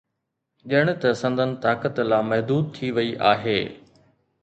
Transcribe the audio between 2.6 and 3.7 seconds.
ٿي وئي آهي.